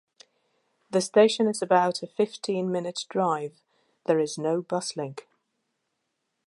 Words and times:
The 0.89 0.99
station 0.99 1.45
is 1.47 1.61
about 1.61 2.01
a 2.01 2.07
fifteen-minute 2.07 3.05
drive; 3.07 3.61
there 4.07 4.19
is 4.19 4.35
no 4.35 4.63
bus 4.63 4.97
link. 4.97 5.27